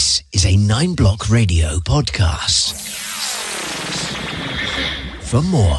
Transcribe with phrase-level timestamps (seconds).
[0.00, 2.72] This is a Nine Block Radio podcast.
[5.20, 5.76] For more,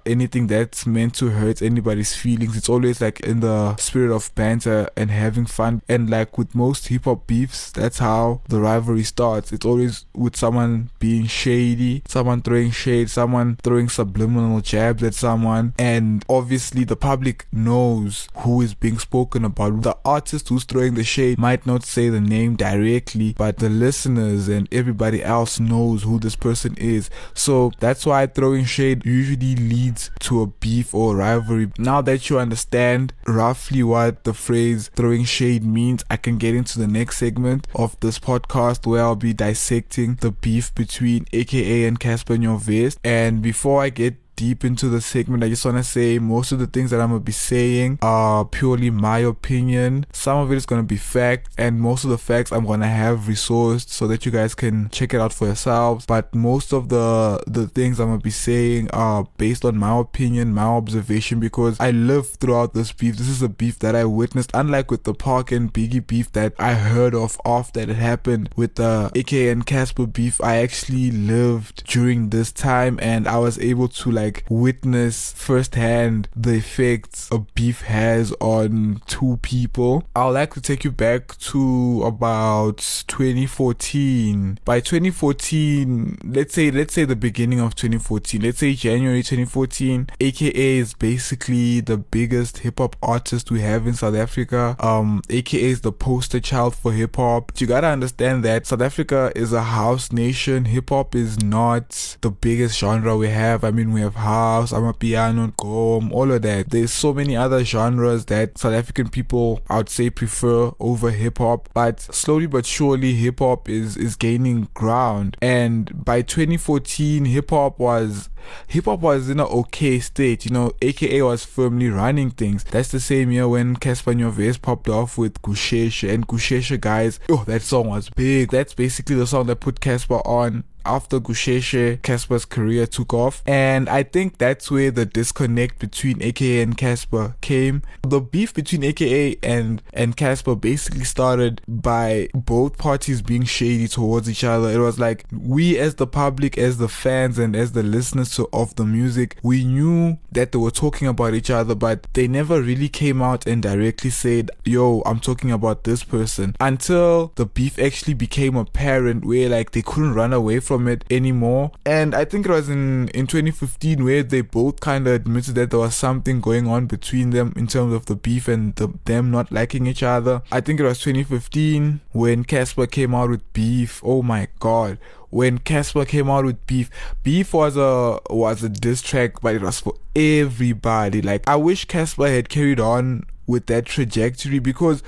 [0.06, 2.56] anything that's meant to hurt anybody's feelings.
[2.58, 5.82] It's always like in the spirit of banter and having fun.
[5.88, 9.52] And like with most hip hop beefs, that's how the rivalry starts.
[9.52, 15.74] It's always with someone being shady, someone throwing shade, someone throwing subliminal jabs at someone.
[15.78, 19.82] And obviously, the public knows who is being spoken about.
[19.82, 24.48] The artist who's throwing the shade might not say the name directly, but the listeners
[24.48, 27.10] and everybody else knows who this person is.
[27.34, 31.72] So that's why throwing shade usually leads to a beef or rivalry.
[31.78, 36.80] Now that you understand roughly what the phrase throwing shade means, I can get into
[36.80, 42.00] the next segment of this podcast where I'll be dissecting the beef between AKA and
[42.00, 42.98] Cassper Nyovest.
[43.04, 46.60] And before I get deep into the segment, I just want to say most of
[46.60, 50.06] the things that I'm going to be saying are purely my opinion.
[50.12, 52.82] Some of it is going to be fact, and most of the facts I'm going
[52.82, 56.06] to have resourced so that you guys can check it out for yourselves.
[56.06, 59.98] But most of the the things I'm going to be saying are based on my
[60.00, 63.18] opinion, my observation, because I lived throughout this beef.
[63.18, 66.54] This is a beef that I witnessed, unlike with the Pac and Biggie beef that
[66.60, 70.42] I heard of after it happened with the AK and Cassper beef.
[70.42, 76.28] I actually lived during this time and I was able to like like witness firsthand
[76.36, 80.04] the effects a beef has on two people.
[80.16, 82.78] I'd like to take you back to about
[83.08, 84.60] 2014.
[84.66, 90.78] By 2014, let's say let's say the beginning of 2014, let's say January 2014, AKA
[90.78, 94.76] is basically the biggest hip hop artist we have in South Africa.
[94.80, 97.52] Um, AKA is the poster child for hip hop.
[97.60, 100.66] You gotta understand that South Africa is a house nation.
[100.66, 103.64] Hip hop is not the biggest genre we have.
[103.64, 106.70] I mean, we have house, amapiano, gqom, all of that.
[106.70, 111.38] There's so many other genres that South African people, I would say, prefer over hip
[111.38, 111.70] hop.
[111.74, 115.38] But slowly but surely, hip hop is is gaining ground.
[115.42, 118.30] And by 2014, hip hop was
[118.68, 120.46] hip hop was in an okay state.
[120.46, 122.64] You know, AKA was firmly running things.
[122.64, 127.20] That's the same year when Cassper Nyovest popped off with Gusheshe and Gusheshe guys.
[127.30, 128.52] Oh, that song was big.
[128.52, 133.44] That's basically the song that put Cassper on after Gusheshe, Cassper's career took off.
[133.46, 137.82] And I think that's where the disconnect between AKA and Cassper came.
[138.04, 144.30] The beef between AKA and, and Cassper basically started by both parties being shady towards
[144.30, 144.70] each other.
[144.70, 148.50] It was like we as the public, as the fans and as the listeners so
[148.54, 149.38] of the music.
[149.42, 153.48] We knew that they were talking about each other, but they never really came out
[153.48, 159.26] and directly said, "Yo, I'm talking about this person." Until the beef actually became apparent,
[159.26, 161.72] where like they couldn't run away from it anymore.
[161.86, 165.72] And I think it was in in 2015 where they both kind of admitted that
[165.72, 169.32] there was something going on between them in terms of the beef and the, them
[169.32, 170.42] not liking each other.
[170.52, 174.02] I think it was 2015 when Cassper came out with beef.
[174.04, 174.98] Oh my god
[175.36, 176.90] when Cassper came out with Beef.
[177.22, 181.22] Beef was a was a diss track, but it was for everybody.
[181.22, 185.04] Like I wish Cassper had carried on with that trajectory because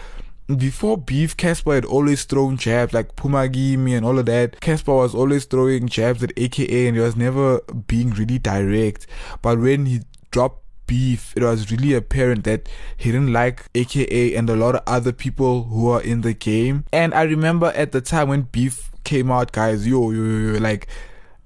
[0.55, 4.59] before beef, Cassper had always thrown jabs like Phumakim and all of that.
[4.61, 9.07] Cassper was always throwing jabs at AKA and he was never being really direct.
[9.41, 10.01] But when he
[10.31, 14.83] dropped beef, it was really apparent that he didn't like AKA and a lot of
[14.88, 16.85] other people who are in the game.
[16.94, 20.88] And I remember at the time when beef came out, guys, yo, yo, yo, like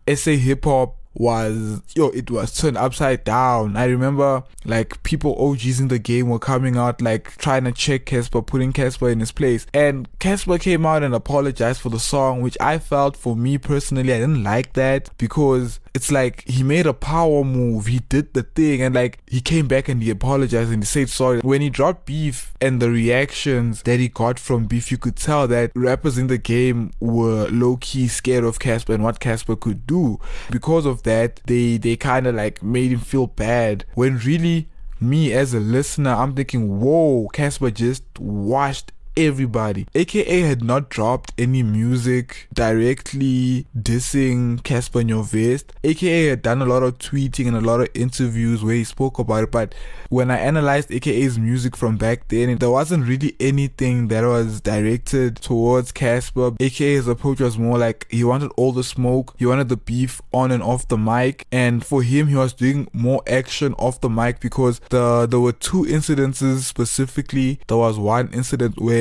[0.08, 3.76] SA hip hop was yo it was turned upside down.
[3.76, 8.06] I remember like people og's in the game were coming out like trying to check
[8.06, 9.68] cassper putting cassper in his place.
[9.74, 14.14] And cassper came out and apologized for the song which i felt for me personally
[14.14, 17.88] i didn't like that because it's like he made a power move.
[17.88, 21.10] He did the thing and like he came back and he apologized and he said
[21.10, 21.40] sorry.
[21.40, 25.48] When he dropped Beef and the reactions that he got from Beef, you could tell
[25.50, 29.86] that rappers in the game were low key scared of Cassper and what Cassper could
[29.86, 30.20] do.
[30.50, 34.70] Because of that, they they kind of like made him feel bad when really
[35.02, 39.88] me as a listener, I'm thinking, whoa, Cassper just washed everybody.
[39.94, 45.66] AKA had not dropped any music directly dissing Cassper Nyovest.
[45.84, 49.20] AKA had done a lot of tweeting and a lot of interviews where he spoke
[49.20, 49.76] about it, but
[50.10, 55.38] when I analyzed AKA's music from back then, there wasn't really anything that was directed
[55.38, 56.56] towards Cassper.
[56.60, 60.52] AKA's approach was more like he wanted all the smoke, he wanted the beef on
[60.52, 64.40] and off the mic, and for him, he was doing more action off the mic
[64.40, 67.60] because the there were two incidences specifically.
[67.68, 69.01] There was one incident where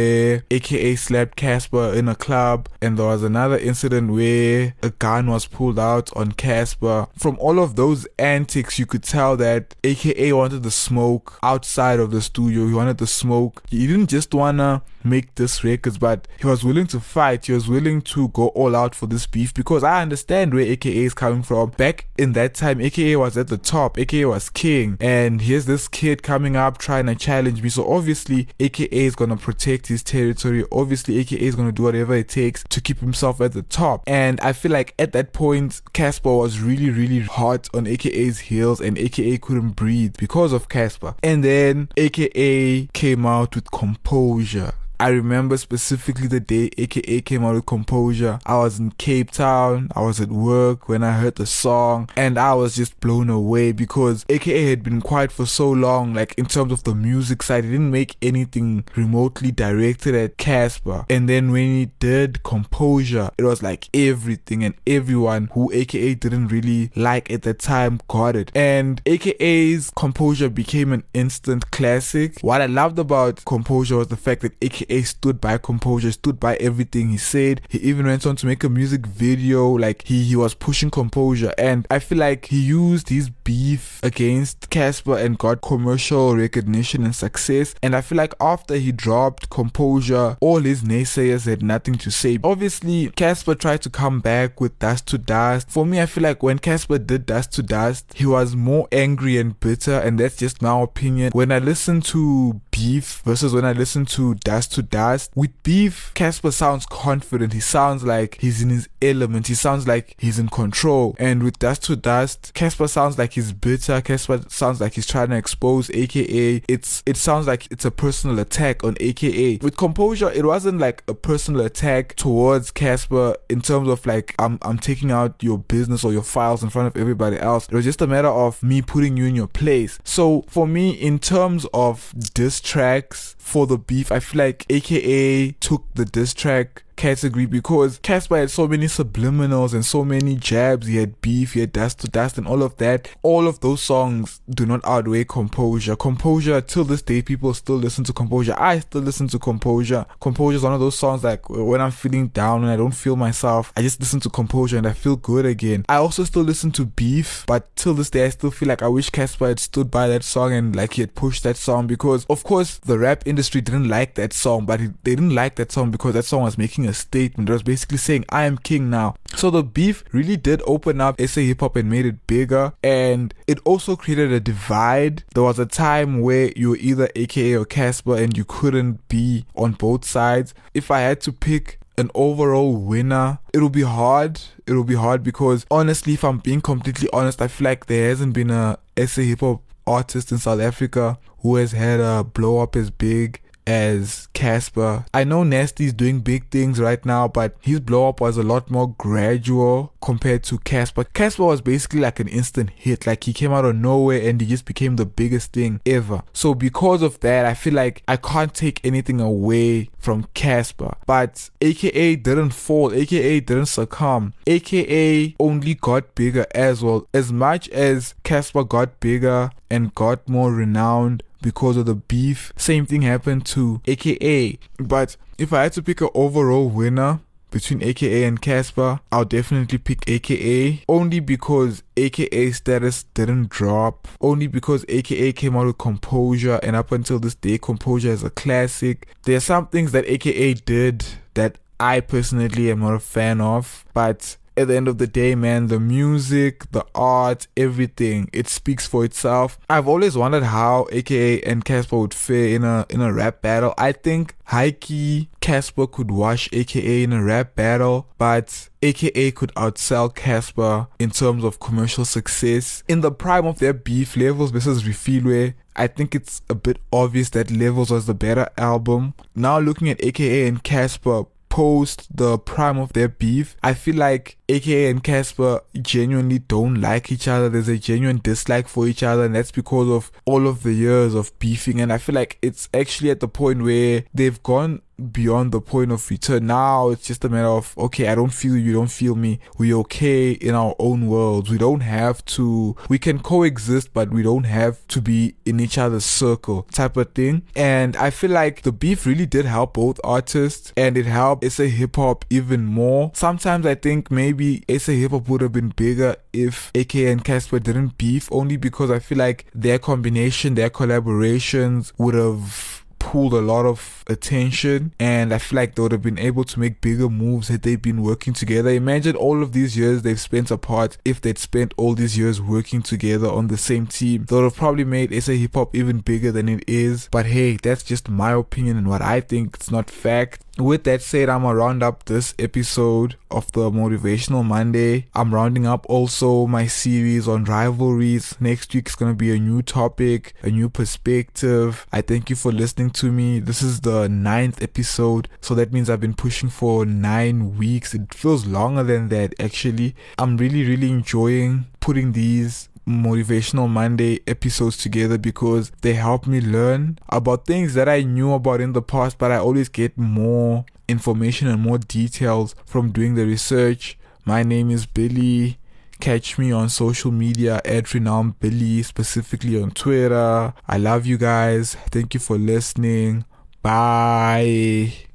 [0.50, 5.47] AKA slapped Cassper in a club, and there was another incident where a gun was
[5.47, 7.08] pulled out on Cassper.
[7.17, 12.11] From all of those antics, you could tell that AKA wanted the smoke outside of
[12.11, 12.67] the studio.
[12.67, 13.62] He wanted the smoke.
[13.70, 17.47] He didn't just wanna make this records, but he was willing to fight.
[17.47, 21.05] He was willing to go all out for this beef because I understand where AKA
[21.05, 21.70] is coming from.
[21.70, 23.99] Back in that time, AKA was at the top.
[23.99, 27.69] AKA was king, and here's this kid coming up trying to challenge me.
[27.69, 30.64] So obviously, AKA is gonna protect his territory.
[30.72, 34.02] Obviously, AKA is going to do whatever it takes to keep himself at the top.
[34.06, 38.81] And I feel like at that point, Cassper was really, really hot on AKA's heels,
[38.81, 41.14] and AKA couldn't breathe because of Cassper.
[41.22, 44.72] And then AKA came out with composure.
[45.00, 48.38] I remember specifically the day AKA came out with Composure.
[48.44, 49.91] I was in Cape Town.
[49.97, 53.73] I was at work when I heard the song and I was just blown away
[53.73, 57.64] because AKA had been quiet for so long, like in terms of the music side.
[57.64, 61.06] He didn't make anything remotely directed at Cassper.
[61.08, 66.49] And then when he did Composure, it was like everything and everyone who AKA didn't
[66.49, 68.52] really like at the time got it.
[68.55, 72.38] And AKA's Composure became an instant classic.
[72.43, 76.38] What I loved about Composure was the fact that AKA aka stood by composure, stood
[76.40, 77.60] by everything he said.
[77.69, 81.52] He even went on to make a music video, like he, he was pushing composure.
[81.58, 87.14] And I feel like he used his beef against Cassper and got commercial recognition and
[87.14, 87.75] success.
[87.82, 92.38] And I feel like after he dropped composure, all his naysayers had nothing to say.
[92.42, 95.70] Obviously, Cassper tried to come back with Dust to Dust.
[95.70, 99.38] For me, I feel like when Cassper did Dust to Dust, he was more angry
[99.38, 101.30] and bitter, and that's just my opinion.
[101.32, 105.30] When I listen to Beef versus when I listen to Dust to to dust.
[105.34, 107.52] With Beef, Cassper sounds confident.
[107.52, 109.46] He sounds like he's in his element.
[109.46, 111.14] He sounds like he's in control.
[111.18, 114.00] And with Dust to Dust, Cassper sounds like he's bitter.
[114.00, 116.62] Cassper sounds like he's trying to expose AKA.
[116.68, 119.58] It's it sounds like it's a personal attack on AKA.
[119.62, 124.58] With Composure, it wasn't like a personal attack towards Cassper in terms of like I'm
[124.62, 127.68] I'm taking out your business or your files in front of everybody else.
[127.68, 129.99] It was just a matter of me putting you in your place.
[130.04, 135.52] So for me, in terms of diss tracks for the beef, I feel like AKA
[135.52, 140.87] took the diss track category because Cassper had so many subliminals and so many jabs.
[140.87, 143.09] He had beef, he had dust to dust, and all of that.
[143.23, 145.97] All of those songs do not outweigh composure.
[145.97, 148.54] Composure, till this day, people still listen to composure.
[148.59, 150.04] I still listen to composure.
[150.21, 153.16] Composure is one of those songs like when I'm feeling down and I don't feel
[153.16, 155.87] myself, I just listen to composure and I feel good again.
[155.88, 158.88] I also still listen to beef, but till this day, I still feel like I
[158.88, 162.26] wish Cassper had stood by that song and like he had pushed that song because,
[162.26, 165.90] of course, the rap industry didn't like that song, but they didn't like that song
[165.90, 167.49] because that song was making a statement.
[167.49, 169.16] It was basically saying, I am king now.
[169.35, 172.73] So the beef really did open up SA hip hop and made it bigger.
[172.82, 175.25] And it also created a divide.
[175.35, 179.44] There was a time where you were either AKA or Cassper and you couldn't be
[179.54, 180.54] on both sides.
[180.75, 184.40] If I had to pick an overall winner, it'll be hard.
[184.66, 188.32] It'll be hard because honestly, if I'm being completely honest, I feel like there hasn't
[188.32, 192.76] been a SA hip hop artist in South Africa who has had a blow up
[192.76, 193.40] as big
[193.71, 195.07] as Cassper.
[195.15, 198.69] I know Nasty's doing big things right now, but his blow up was a lot
[198.69, 201.05] more gradual compared to Cassper.
[201.15, 204.47] Cassper was basically like an instant hit, like he came out of nowhere and he
[204.49, 206.23] just became the biggest thing ever.
[206.33, 210.97] So because of that, I feel like I can't take anything away from Cassper.
[211.07, 214.35] But AKA didn't fall, AKA didn't succumb.
[214.49, 217.07] AKA only got bigger as well.
[217.15, 222.52] As much as Cassper got bigger and got more renowned, because of the beef.
[222.56, 224.59] Same thing happened to AKA.
[224.78, 227.20] But if I had to pick an overall winner
[227.50, 234.47] between AKA and Cassper, I'll definitely pick AKA only because AKA status didn't drop, only
[234.47, 239.09] because AKA came out with Composure, and up until this day, Composure is a classic.
[239.25, 241.04] There are some things that AKA did
[241.35, 245.35] that I personally am not a fan of, but at the end of the day,
[245.35, 249.59] man, the music, the art, everything, it speaks for itself.
[249.69, 253.75] I've always wondered how AKA and Cassper would fare in a in a rap battle.
[253.78, 260.14] I think Heike Cassper could wash AKA in a rap battle, but AKA could outsell
[260.14, 262.83] Cassper in terms of commercial success.
[262.88, 267.30] In the prime of their beef, Levels versus Refilwe, I think it's a bit obvious
[267.30, 269.14] that Levels was the better album.
[269.35, 271.26] Now looking at AKA and Cassper,
[271.61, 277.12] post the prime of their beef, I feel like AKA and Cassper genuinely don't like
[277.12, 277.50] each other.
[277.50, 281.14] There's a genuine dislike for each other, and that's because of all of the years
[281.14, 281.79] of beefing.
[281.79, 285.92] And I feel like it's actually at the point where they've gone beyond the point
[285.92, 286.47] of return.
[286.47, 289.40] Now it's just a matter of okay, I don't feel you, you don't feel me.
[289.59, 291.50] We're okay in our own worlds.
[291.50, 292.76] We don't have to.
[292.88, 297.12] We can coexist, but we don't have to be in each other's circle, type of
[297.12, 297.42] thing.
[297.57, 301.64] And I feel like the beef really did help both artists, and it helped SA
[301.64, 303.11] hip hop even more.
[303.14, 307.62] Sometimes I think maybe SA hip hop would have been bigger if AK and Cassper
[307.62, 313.40] didn't beef, only because I feel like their combination, their collaborations would have pulled a
[313.40, 317.09] lot of attention and I feel like they would have been able to make bigger
[317.09, 318.71] moves had they been working together.
[318.71, 322.83] Imagine all of these years they've spent apart if they'd spent all these years working
[322.83, 324.26] together on the same team.
[324.26, 327.09] They would have probably made SA hip hop even bigger than it is.
[327.11, 329.57] But hey, that's just my opinion and what I think.
[329.57, 330.45] It's not fact.
[330.61, 335.07] With that said, I'm gonna round up this episode of the Motivational Monday.
[335.14, 338.37] I'm rounding up also my series on rivalries.
[338.40, 341.87] Next week is gonna be a new topic, a new perspective.
[341.93, 343.38] I thank you for listening to me.
[343.40, 347.95] This is the ninth episode, so that means I've been pushing for nine weeks.
[347.95, 349.97] It feels longer than that actually.
[350.19, 356.99] I'm really, really enjoying putting these Motivational Monday episodes together because they help me learn
[357.09, 361.49] about things that I knew about in the past, but I always get more information
[361.49, 363.99] and more details from doing the research.
[364.25, 365.59] My name is Billy.
[366.00, 370.52] Catch me on social media at Renowned Billy, specifically on Twitter.
[370.66, 371.75] I love you guys.
[371.90, 373.25] Thank you for listening.
[373.62, 375.10] Bye.